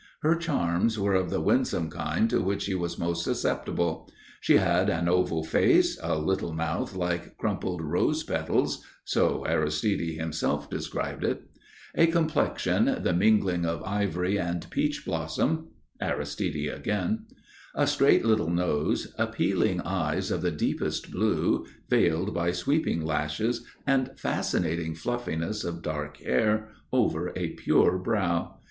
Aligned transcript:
Her 0.23 0.35
charms 0.35 0.97
were 0.97 1.13
of 1.13 1.29
the 1.29 1.39
winsome 1.41 1.91
kind 1.91 2.27
to 2.31 2.41
which 2.41 2.65
he 2.65 2.73
was 2.73 2.97
most 2.97 3.23
susceptible. 3.23 4.09
She 4.39 4.57
had 4.57 4.89
an 4.89 5.07
oval 5.07 5.43
face, 5.43 5.95
a 6.01 6.17
little 6.17 6.55
mouth 6.55 6.95
like 6.95 7.37
crumpled 7.37 7.83
rose 7.83 8.23
petals 8.23 8.83
(so 9.05 9.45
Aristide 9.45 10.19
himself 10.19 10.71
described 10.71 11.23
it), 11.23 11.43
a 11.93 12.07
complexion 12.07 13.03
the 13.03 13.13
mingling 13.13 13.63
of 13.63 13.83
ivory 13.83 14.39
and 14.39 14.67
peach 14.71 15.05
blossom 15.05 15.67
(Aristide 16.01 16.73
again), 16.73 17.27
a 17.75 17.85
straight 17.85 18.25
little 18.25 18.49
nose, 18.49 19.13
appealing 19.19 19.81
eyes 19.81 20.31
of 20.31 20.41
the 20.41 20.49
deepest 20.49 21.11
blue 21.11 21.67
veiled 21.91 22.33
by 22.33 22.51
sweeping 22.51 23.01
lashes 23.05 23.67
and 23.85 24.09
fascinating 24.19 24.95
fluffiness 24.95 25.63
of 25.63 25.83
dark 25.83 26.17
hair 26.17 26.69
over 26.91 27.31
a 27.35 27.49
pure 27.49 27.99
brow. 27.99 28.55